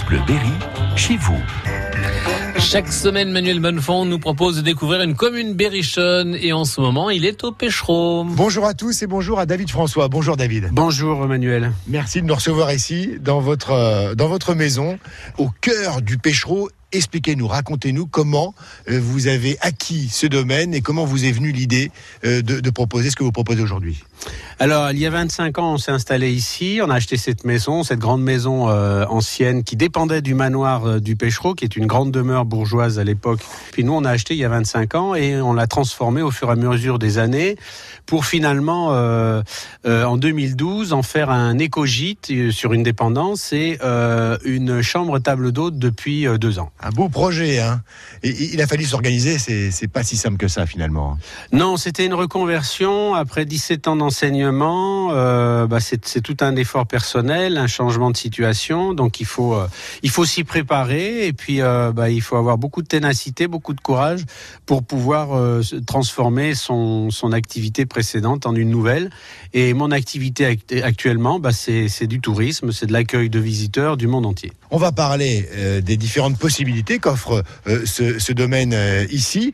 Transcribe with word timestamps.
France 0.00 0.08
Bleu 0.08 0.20
Berry, 0.26 0.52
chez 0.96 1.16
vous. 1.16 1.38
Chaque 2.58 2.92
semaine, 2.92 3.32
Manuel 3.32 3.60
Bonnefond 3.60 4.04
nous 4.04 4.18
propose 4.18 4.56
de 4.56 4.62
découvrir 4.62 5.02
une 5.02 5.14
commune 5.14 5.54
berrichonne 5.54 6.36
et 6.40 6.52
en 6.52 6.64
ce 6.64 6.80
moment, 6.80 7.10
il 7.10 7.24
est 7.24 7.42
au 7.44 7.52
Pêchereau. 7.52 8.24
Bonjour 8.24 8.66
à 8.66 8.74
tous 8.74 9.02
et 9.02 9.06
bonjour 9.06 9.38
à 9.38 9.46
David 9.46 9.70
François. 9.70 10.08
Bonjour 10.08 10.36
David. 10.36 10.68
Bonjour 10.72 11.26
Manuel. 11.26 11.72
Merci 11.86 12.22
de 12.22 12.26
nous 12.26 12.34
recevoir 12.34 12.72
ici 12.72 13.16
dans 13.20 13.40
votre, 13.40 13.72
euh, 13.72 14.14
dans 14.14 14.28
votre 14.28 14.54
maison, 14.54 14.98
au 15.38 15.48
cœur 15.60 16.02
du 16.02 16.18
Pêchereau 16.18 16.70
expliquez-nous, 16.92 17.46
racontez-nous 17.46 18.06
comment 18.06 18.54
euh, 18.88 18.98
vous 19.00 19.28
avez 19.28 19.56
acquis 19.60 20.08
ce 20.10 20.26
domaine 20.26 20.74
et 20.74 20.80
comment 20.80 21.04
vous 21.04 21.24
est 21.24 21.32
venue 21.32 21.52
l'idée 21.52 21.90
euh, 22.24 22.42
de, 22.42 22.70
proposer 22.70 23.10
ce 23.10 23.16
que 23.16 23.24
vous 23.24 23.32
proposez 23.32 23.62
aujourd'hui. 23.62 24.02
Alors, 24.58 24.90
il 24.92 24.98
y 24.98 25.06
a 25.06 25.10
25 25.10 25.58
ans, 25.58 25.72
on 25.74 25.78
s'est 25.78 25.90
installé 25.90 26.30
ici, 26.30 26.80
on 26.82 26.90
a 26.90 26.94
acheté 26.94 27.16
cette 27.16 27.44
maison, 27.44 27.82
cette 27.82 27.98
grande 27.98 28.22
maison 28.22 28.68
euh, 28.68 29.04
ancienne 29.06 29.64
qui 29.64 29.76
dépendait 29.76 30.22
du 30.22 30.34
manoir 30.34 31.00
du 31.00 31.16
Pêchereau, 31.16 31.54
qui 31.54 31.64
est 31.64 31.74
une 31.74 31.86
grande 31.86 32.12
demeure 32.12 32.44
bourgeoise 32.44 32.98
à 32.98 33.04
l'époque. 33.04 33.40
Puis 33.72 33.82
nous, 33.82 33.92
on 33.92 34.04
a 34.04 34.10
acheté 34.10 34.34
il 34.34 34.40
y 34.40 34.44
a 34.44 34.48
25 34.48 34.94
ans 34.94 35.14
et 35.14 35.40
on 35.40 35.52
l'a 35.52 35.66
transformé 35.66 36.22
au 36.22 36.30
fur 36.30 36.48
et 36.48 36.52
à 36.52 36.56
mesure 36.56 36.98
des 36.98 37.18
années 37.18 37.56
pour 38.06 38.24
finalement, 38.24 38.88
en 39.84 40.16
2012, 40.16 40.92
en 40.92 41.02
faire 41.02 41.30
un 41.30 41.58
éco-gîte 41.58 42.50
sur 42.50 42.72
une 42.72 42.82
dépendance 42.82 43.52
et 43.52 43.78
une 44.44 44.82
chambre 44.82 45.20
table 45.20 45.52
d'hôte 45.52 45.78
depuis 45.78 46.26
deux 46.38 46.58
ans. 46.58 46.72
Un 46.82 46.90
beau 46.90 47.10
projet, 47.10 47.58
hein 47.58 47.82
et, 48.22 48.54
Il 48.54 48.62
a 48.62 48.66
fallu 48.66 48.84
s'organiser, 48.84 49.38
c'est 49.38 49.88
pas 49.88 50.02
si 50.02 50.16
simple 50.16 50.38
que 50.38 50.48
ça 50.48 50.64
finalement. 50.64 51.18
Non, 51.52 51.76
c'était 51.76 52.06
une 52.06 52.14
reconversion 52.14 53.14
après 53.14 53.44
17 53.44 53.86
ans 53.88 53.96
d'enseignement. 53.96 55.10
Euh, 55.12 55.66
bah, 55.66 55.78
c'est 55.80 56.22
tout 56.22 56.36
un 56.40 56.56
effort 56.56 56.86
personnel, 56.86 57.58
un 57.58 57.66
changement 57.66 58.10
de 58.10 58.16
situation. 58.16 58.94
Donc 58.94 59.20
il 59.20 59.26
faut, 59.26 59.54
euh, 59.54 59.66
il 60.02 60.08
faut 60.08 60.24
s'y 60.24 60.42
préparer 60.42 61.26
et 61.26 61.34
puis 61.34 61.60
euh, 61.60 61.92
bah, 61.92 62.08
il 62.08 62.22
faut 62.22 62.36
avoir 62.36 62.56
beaucoup 62.56 62.80
de 62.80 62.88
ténacité, 62.88 63.46
beaucoup 63.46 63.74
de 63.74 63.80
courage 63.80 64.24
pour 64.64 64.82
pouvoir 64.82 65.60
transformer 65.86 66.54
son, 66.54 67.10
son 67.10 67.32
activité 67.32 67.84
précédente 67.84 68.46
en 68.46 68.54
une 68.54 68.70
nouvelle. 68.70 69.10
Et 69.52 69.74
mon 69.74 69.90
activité 69.90 70.58
actuellement, 70.82 71.40
bah, 71.40 71.52
c'est 71.52 72.06
du 72.06 72.20
tourisme, 72.20 72.72
c'est 72.72 72.86
de 72.86 72.92
l'accueil 72.92 73.28
de 73.28 73.38
visiteurs 73.38 73.98
du 73.98 74.06
monde 74.06 74.24
entier. 74.24 74.52
On 74.70 74.78
va 74.78 74.92
parler 74.92 75.48
des 75.82 75.96
différentes 75.96 76.38
possibilités 76.38 76.69
qu'offre 76.98 77.42
euh, 77.66 77.82
ce, 77.84 78.18
ce, 78.18 78.32
domaine 78.32 78.72
euh, 78.74 79.06
ici, 79.10 79.52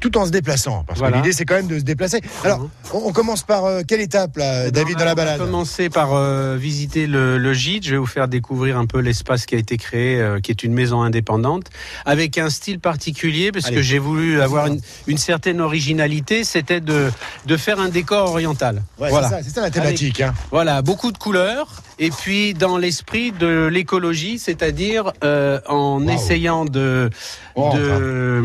tout 0.00 0.16
en 0.18 0.26
se 0.26 0.30
déplaçant. 0.30 0.84
Parce 0.86 0.98
voilà. 0.98 1.18
que 1.18 1.22
l'idée, 1.22 1.32
c'est 1.32 1.44
quand 1.44 1.54
même 1.54 1.66
de 1.66 1.78
se 1.78 1.84
déplacer. 1.84 2.20
Alors, 2.44 2.68
on, 2.92 3.08
on 3.08 3.12
commence 3.12 3.42
par 3.42 3.84
quelle 3.86 4.00
étape, 4.00 4.36
là, 4.36 4.70
David, 4.70 4.96
on 4.96 4.98
dans 5.00 5.04
la 5.04 5.14
balade 5.14 5.40
On 5.40 5.44
va 5.44 5.50
commencer 5.50 5.88
par 5.88 6.56
visiter 6.56 7.06
le, 7.06 7.38
le, 7.38 7.52
gîte. 7.52 7.84
Je 7.84 7.92
vais 7.92 7.96
vous 7.96 8.06
faire 8.06 8.28
découvrir 8.28 8.78
un 8.78 8.86
peu 8.86 9.00
l'espace 9.00 9.46
qui 9.46 9.54
a 9.54 9.58
été 9.58 9.76
créé, 9.76 10.22
qui 10.42 10.50
est 10.50 10.62
une 10.62 10.74
maison 10.74 11.02
indépendante, 11.02 11.66
avec 12.04 12.38
un 12.38 12.50
style 12.50 12.80
particulier, 12.80 13.52
parce 13.52 13.66
Allez. 13.66 13.76
que 13.76 13.82
j'ai 13.82 13.98
voulu 13.98 14.40
avoir 14.40 14.66
une, 14.66 14.80
une, 15.06 15.18
certaine 15.18 15.60
originalité, 15.60 16.44
c'était 16.44 16.80
de, 16.80 17.10
de 17.46 17.56
faire 17.56 17.80
un 17.80 17.88
décor 17.88 18.30
oriental. 18.30 18.82
Ouais, 18.98 19.10
voilà. 19.10 19.28
C'est 19.42 19.50
ça, 19.50 19.54
ça, 19.56 19.60
la 19.62 19.70
thématique. 19.70 20.20
Avec, 20.20 20.34
hein. 20.36 20.40
Voilà, 20.50 20.82
beaucoup 20.82 21.12
de 21.12 21.18
couleurs, 21.18 21.82
et 21.98 22.10
puis 22.10 22.54
dans 22.54 22.78
l'esprit 22.78 23.32
de 23.32 23.66
l'écologie, 23.66 24.38
c'est-à-dire 24.38 25.12
euh, 25.24 25.60
en 25.66 26.02
wow. 26.02 26.10
essayant 26.10 26.64
de, 26.64 27.10
oh, 27.56 27.70
de, 27.74 28.44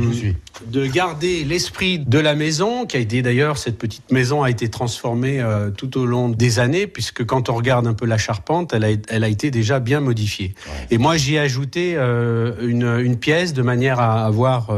de 0.68 0.86
garder 0.88 1.44
l'esprit 1.44 2.00
de 2.00 2.20
la 2.20 2.36
maison, 2.36 2.86
qui 2.86 2.98
a 2.98 3.00
été 3.00 3.22
d'ailleurs, 3.22 3.58
cette 3.58 3.78
petite 3.78 4.12
maison 4.12 4.44
a 4.44 4.50
été 4.50 4.70
transformée 4.70 5.40
euh, 5.40 5.70
tout 5.70 5.98
au 6.00 6.06
long 6.06 6.30
des 6.30 6.60
années, 6.60 6.88
puisque 6.88 7.26
quand 7.26 7.50
on 7.50 7.56
regarde 7.56 7.86
un 7.86 7.94
peu 7.94 8.06
la 8.06 8.18
charpente, 8.18 8.74
elle 8.74 8.86
a, 8.86 8.90
elle 9.10 9.24
a 9.24 9.28
été 9.28 9.52
déjà 9.52 9.80
bien 9.80 10.00
modifiée. 10.00 10.56
Ouais. 10.66 10.88
Et 10.92 10.98
moi, 10.98 11.18
j'y 11.18 11.36
ai 11.36 11.40
ajouté 11.40 11.94
euh, 11.96 12.54
une, 12.62 12.84
une, 12.84 13.18
pièce 13.18 13.54
de 13.54 13.62
manière 13.62 14.00
à 14.00 14.26
avoir 14.26 14.70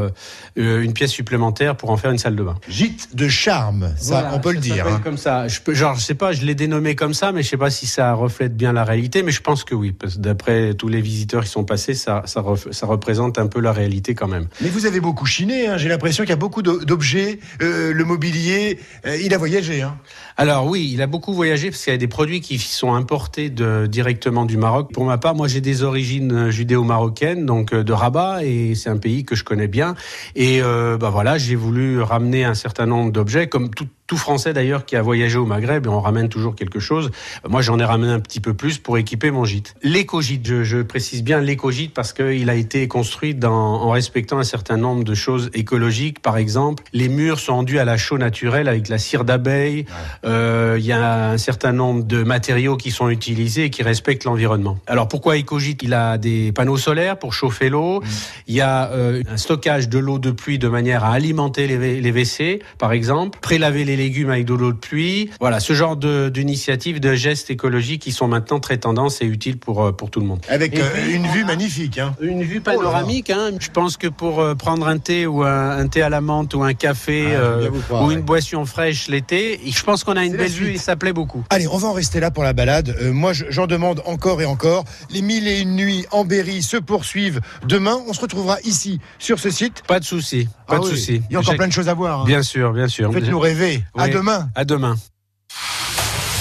une 0.56 0.92
pièce 0.92 1.10
supplémentaire 1.10 1.76
pour 1.76 1.90
en 1.90 1.96
faire 1.96 2.10
une 2.10 2.18
salle 2.18 2.36
de 2.36 2.42
bain. 2.42 2.56
Gîte 2.68 3.16
de 3.16 3.28
charme, 3.28 3.92
ça, 3.96 4.20
voilà, 4.20 4.34
on 4.34 4.40
peut 4.40 4.50
ça 4.50 4.54
le 4.54 4.60
dire. 4.60 4.86
Hein. 4.86 5.00
Comme 5.02 5.16
ça, 5.16 5.48
je 5.48 5.60
peux, 5.60 5.74
genre, 5.74 5.94
je 5.96 6.00
sais 6.00 6.14
pas, 6.14 6.32
je 6.32 6.44
l'ai 6.44 6.54
dénommé 6.54 6.94
comme 6.94 7.14
ça, 7.14 7.32
mais 7.32 7.42
je 7.42 7.48
sais 7.48 7.56
pas 7.56 7.70
si 7.70 7.86
ça 7.86 8.12
reflète 8.12 8.56
bien 8.56 8.65
la 8.72 8.84
réalité, 8.84 9.22
mais 9.22 9.32
je 9.32 9.40
pense 9.40 9.64
que 9.64 9.74
oui, 9.74 9.92
parce 9.92 10.14
que 10.14 10.20
d'après 10.20 10.74
tous 10.74 10.88
les 10.88 11.00
visiteurs 11.00 11.44
qui 11.44 11.50
sont 11.50 11.64
passés, 11.64 11.94
ça, 11.94 12.22
ça, 12.26 12.40
ref, 12.40 12.70
ça 12.70 12.86
représente 12.86 13.38
un 13.38 13.46
peu 13.46 13.60
la 13.60 13.72
réalité 13.72 14.14
quand 14.14 14.28
même. 14.28 14.48
Mais 14.60 14.68
vous 14.68 14.86
avez 14.86 15.00
beaucoup 15.00 15.26
chiné, 15.26 15.68
hein, 15.68 15.76
j'ai 15.76 15.88
l'impression 15.88 16.24
qu'il 16.24 16.30
y 16.30 16.34
a 16.34 16.36
beaucoup 16.36 16.62
d'objets, 16.62 17.38
euh, 17.62 17.92
le 17.92 18.04
mobilier, 18.04 18.78
euh, 19.06 19.16
il 19.22 19.34
a 19.34 19.38
voyagé. 19.38 19.82
Hein. 19.82 19.96
Alors 20.36 20.66
oui, 20.66 20.90
il 20.92 21.02
a 21.02 21.06
beaucoup 21.06 21.32
voyagé 21.32 21.70
parce 21.70 21.82
qu'il 21.82 21.92
y 21.92 21.94
a 21.94 21.98
des 21.98 22.08
produits 22.08 22.40
qui 22.40 22.58
sont 22.58 22.94
importés 22.94 23.50
de, 23.50 23.86
directement 23.86 24.44
du 24.44 24.56
Maroc. 24.56 24.92
Pour 24.92 25.04
ma 25.04 25.18
part, 25.18 25.34
moi 25.34 25.48
j'ai 25.48 25.60
des 25.60 25.82
origines 25.82 26.50
judéo-marocaines, 26.50 27.46
donc 27.46 27.74
de 27.74 27.92
Rabat, 27.92 28.44
et 28.44 28.74
c'est 28.74 28.90
un 28.90 28.98
pays 28.98 29.24
que 29.24 29.34
je 29.34 29.44
connais 29.44 29.68
bien. 29.68 29.94
Et 30.34 30.60
euh, 30.62 30.96
bah 30.98 31.10
voilà, 31.10 31.38
j'ai 31.38 31.54
voulu 31.54 32.00
ramener 32.00 32.44
un 32.44 32.54
certain 32.54 32.86
nombre 32.86 33.12
d'objets, 33.12 33.48
comme 33.48 33.70
tout, 33.70 33.88
tout 34.06 34.16
Français 34.16 34.52
d'ailleurs 34.52 34.84
qui 34.84 34.96
a 34.96 35.02
voyagé 35.02 35.38
au 35.38 35.46
Maghreb, 35.46 35.86
et 35.86 35.88
on 35.88 36.00
ramène 36.00 36.28
toujours 36.28 36.54
quelque 36.54 36.78
chose. 36.78 37.10
Moi, 37.48 37.62
j'en 37.62 37.78
ai 37.78 37.84
ramené 37.84 38.12
un 38.12 38.20
petit 38.20 38.40
peu 38.40 38.54
plus 38.54 38.78
pour 38.78 38.98
équiper 38.98 39.30
mon 39.30 39.44
gîte. 39.44 39.74
L'éco-gîte, 39.82 40.46
je, 40.46 40.64
je, 40.64 40.78
précise 40.82 41.22
bien 41.22 41.40
l'éco-gîte 41.40 41.92
parce 41.92 42.12
qu'il 42.12 42.48
a 42.48 42.54
été 42.54 42.86
construit 42.88 43.34
dans, 43.34 43.52
en 43.52 43.90
respectant 43.90 44.38
un 44.38 44.44
certain 44.44 44.76
nombre 44.76 45.04
de 45.04 45.14
choses 45.14 45.50
écologiques. 45.54 46.20
Par 46.20 46.36
exemple, 46.36 46.84
les 46.92 47.08
murs 47.08 47.40
sont 47.40 47.54
endus 47.54 47.78
à 47.78 47.84
la 47.84 47.96
chaux 47.96 48.18
naturelle 48.18 48.68
avec 48.68 48.88
la 48.88 48.98
cire 48.98 49.24
d'abeille. 49.24 49.86
Il 50.22 50.28
ouais. 50.28 50.34
euh, 50.34 50.78
y 50.80 50.92
a 50.92 51.30
un 51.30 51.38
certain 51.38 51.72
nombre 51.72 52.04
de 52.04 52.22
matériaux 52.22 52.76
qui 52.76 52.90
sont 52.90 53.08
utilisés 53.08 53.64
et 53.64 53.70
qui 53.70 53.82
respectent 53.82 54.24
l'environnement. 54.24 54.78
Alors 54.86 55.08
pourquoi 55.08 55.36
éco-gîte? 55.36 55.82
Il 55.82 55.94
a 55.94 56.18
des 56.18 56.52
panneaux 56.52 56.76
solaires 56.76 57.18
pour 57.18 57.32
chauffer 57.32 57.68
l'eau. 57.68 58.00
Mmh. 58.00 58.06
Il 58.48 58.54
y 58.54 58.60
a 58.60 58.90
euh, 58.90 59.22
un 59.28 59.36
stockage 59.36 59.88
de 59.88 59.98
l'eau 59.98 60.18
de 60.18 60.30
pluie 60.30 60.58
de 60.58 60.68
manière 60.68 61.04
à 61.04 61.12
alimenter 61.12 61.66
les, 61.66 62.00
les 62.00 62.10
WC, 62.12 62.60
par 62.78 62.92
exemple. 62.92 63.38
Prélaver 63.40 63.84
les 63.84 63.95
légumes 63.96 64.30
avec 64.30 64.44
de 64.44 64.54
l'eau 64.54 64.72
de 64.72 64.78
pluie. 64.78 65.30
Voilà, 65.40 65.60
ce 65.60 65.72
genre 65.72 65.96
d'initiatives, 65.96 67.00
de, 67.00 67.10
de, 67.10 67.14
gestes 67.14 67.50
écologiques 67.50 68.02
qui 68.02 68.12
sont 68.12 68.28
maintenant 68.28 68.60
très 68.60 68.78
tendance 68.78 69.22
et 69.22 69.26
utiles 69.26 69.58
pour, 69.58 69.82
euh, 69.82 69.92
pour 69.92 70.10
tout 70.10 70.20
le 70.20 70.26
monde. 70.26 70.40
Avec 70.48 70.78
euh, 70.78 70.88
puis, 70.94 71.14
une 71.14 71.26
vue 71.26 71.44
magnifique. 71.44 71.98
Hein. 71.98 72.14
Une 72.20 72.42
vue 72.42 72.60
panoramique. 72.60 73.30
Hein. 73.30 73.52
Je 73.58 73.70
pense 73.70 73.96
que 73.96 74.08
pour 74.08 74.40
euh, 74.40 74.54
prendre 74.54 74.86
un 74.86 74.98
thé 74.98 75.26
ou 75.26 75.42
un, 75.42 75.78
un, 75.78 75.86
thé 75.88 76.02
à 76.02 76.08
la 76.08 76.20
menthe 76.20 76.54
ou 76.54 76.62
un 76.62 76.74
café 76.74 77.24
ah, 77.28 77.40
euh, 77.40 77.70
croire, 77.86 78.02
ou 78.02 78.08
ouais. 78.08 78.14
une 78.14 78.20
boisson 78.20 78.64
fraîche 78.64 79.08
l'été, 79.08 79.60
je 79.66 79.82
pense 79.82 80.04
qu'on 80.04 80.16
a 80.16 80.24
une 80.24 80.36
belle 80.36 80.50
vue 80.50 80.72
et 80.72 80.78
ça 80.78 80.96
plaît 80.96 81.12
beaucoup. 81.12 81.44
Allez, 81.50 81.66
on 81.68 81.76
va 81.78 81.88
en 81.88 81.92
rester 81.92 82.20
là 82.20 82.30
pour 82.30 82.44
la 82.44 82.52
balade. 82.52 82.94
Moi, 83.12 83.32
j'en 83.32 83.66
demande 83.66 84.02
encore 84.06 84.40
et 84.42 84.46
encore. 84.46 84.84
Les 85.10 85.22
mille 85.22 85.48
et 85.48 85.60
une 85.60 85.76
nuits 85.76 86.06
en 86.10 86.24
Berry 86.24 86.62
se 86.62 86.76
poursuivent 86.76 87.40
demain. 87.66 88.00
On 88.08 88.12
se 88.12 88.20
retrouvera 88.20 88.58
ici, 88.64 89.00
sur 89.18 89.38
ce 89.38 89.50
site. 89.50 89.82
Pas 89.86 90.00
de 90.00 90.04
souci. 90.04 90.48
Pas 90.66 90.76
ah 90.76 90.78
de 90.78 90.84
oui. 90.84 90.90
souci. 90.90 91.22
Il 91.30 91.34
y 91.34 91.36
a 91.36 91.40
encore 91.40 91.54
plein 91.54 91.68
de 91.68 91.72
choses 91.72 91.88
à 91.88 91.94
voir. 91.94 92.22
Hein. 92.22 92.24
Bien 92.26 92.42
sûr, 92.42 92.72
bien 92.72 92.88
sûr. 92.88 93.12
Faites-nous 93.12 93.38
rêver. 93.38 93.84
À 93.96 94.08
demain. 94.08 94.48
À 94.54 94.64
demain. 94.64 94.96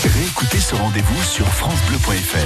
Réécoutez 0.03 0.59
ce 0.59 0.75
rendez-vous 0.75 1.23
sur 1.23 1.47
FranceBleu.fr. 1.47 2.45